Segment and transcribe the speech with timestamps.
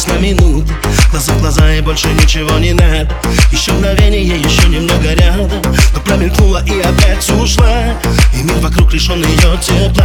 [0.00, 0.72] осталось на минуту.
[1.10, 3.08] Глаза в глаза и больше ничего не надо.
[3.50, 5.62] Еще мгновение, еще немного рядом.
[5.94, 7.94] Но промелькнула и опять ушла.
[8.34, 10.04] И мир вокруг лишен ее тепла.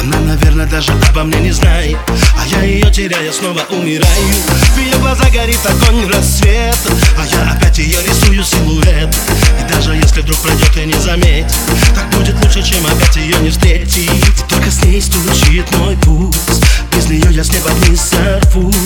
[0.00, 1.96] Она, наверное, даже обо мне не знает.
[2.08, 4.34] А я ее теряя снова умираю.
[4.74, 6.92] В ее глаза горит огонь рассвета.
[7.18, 9.14] А я опять ее рисую силуэт.
[9.60, 11.54] И даже если вдруг пройдет и не заметит
[11.94, 14.10] Так будет лучше, чем опять ее не встретить.
[14.48, 16.36] Только с ней стучит мой путь.
[16.94, 18.83] Без нее я с неба не Сорвусь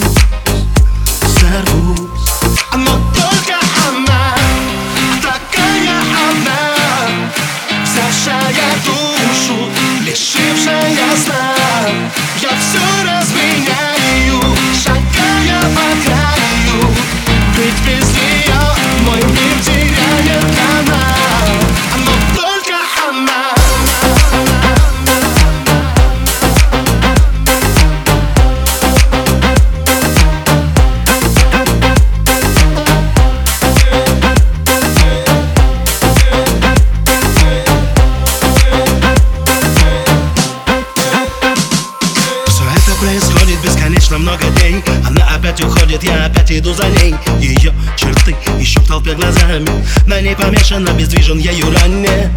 [44.09, 44.83] бесконечно много дней.
[45.07, 47.15] Она опять уходит, я опять иду за ней.
[47.41, 49.69] Ее черты ищу в толпе глазами.
[50.07, 52.31] На ней помешано, бездвижен ею ранее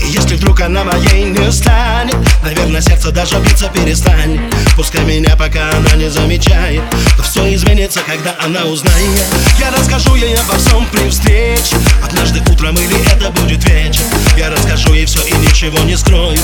[0.00, 4.40] и если вдруг она моей не станет Наверное, сердце даже биться перестанет
[4.76, 6.82] Пускай меня пока она не замечает
[7.16, 9.26] Но все изменится, когда она узнает.
[9.58, 11.76] Я расскажу ей обо всем при встрече.
[12.04, 14.02] Однажды утром или это будет вечер.
[14.36, 16.38] Я расскажу ей все и ничего не скрою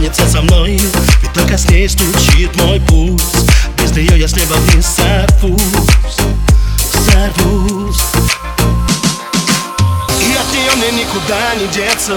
[0.00, 0.80] останется со мною
[1.22, 3.22] Ведь только с ней стучит мой пульс.
[3.76, 5.60] Без нее я с неба вниз сорвусь
[6.78, 8.02] Сорвусь.
[10.20, 12.16] И от нее мне никуда не деться.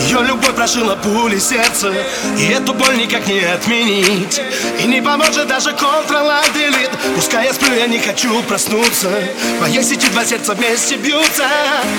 [0.00, 1.92] Ее любовь прошила пули сердца.
[2.38, 4.40] И эту боль никак не отменить.
[4.82, 9.10] И не поможет даже Ctrl Delete Пускай я сплю, я не хочу проснуться.
[9.58, 11.48] В моей сети два сердца вместе бьются.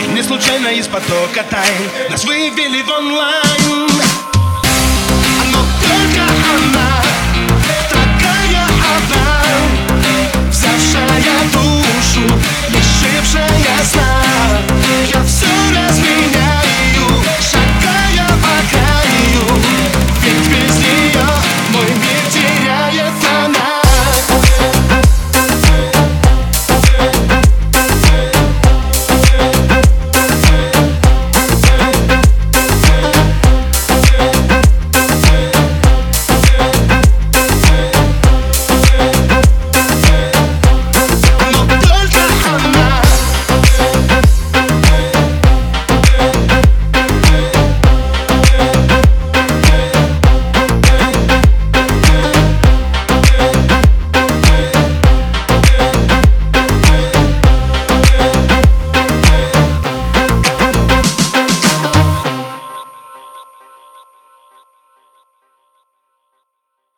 [0.05, 3.84] И не случайно из потока тайн Нас вывели в онлайн